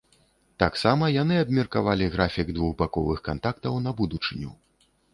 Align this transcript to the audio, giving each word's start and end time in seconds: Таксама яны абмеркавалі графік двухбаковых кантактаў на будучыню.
Таксама 0.63 1.09
яны 1.15 1.35
абмеркавалі 1.43 2.09
графік 2.17 2.47
двухбаковых 2.57 3.23
кантактаў 3.31 3.81
на 3.89 3.99
будучыню. 4.01 4.51